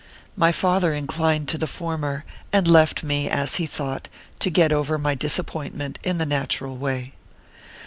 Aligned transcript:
My 0.35 0.51
father 0.51 0.95
inclined 0.95 1.47
to 1.49 1.59
the 1.59 1.67
former, 1.67 2.25
and 2.51 2.67
left 2.67 3.03
me, 3.03 3.29
as 3.29 3.57
he 3.57 3.67
thought, 3.67 4.09
to 4.39 4.49
get 4.49 4.71
over 4.71 4.97
my 4.97 5.13
disappointment 5.13 5.99
in 6.03 6.17
the 6.17 6.25
nat 6.25 6.59
ural 6.59 6.75
way. 6.75 7.13